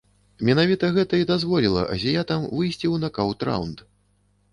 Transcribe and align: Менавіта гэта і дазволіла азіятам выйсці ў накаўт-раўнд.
Менавіта 0.47 0.87
гэта 0.95 1.19
і 1.23 1.27
дазволіла 1.31 1.83
азіятам 1.97 2.47
выйсці 2.55 2.81
ў 2.81 2.95
накаўт-раўнд. 3.05 3.85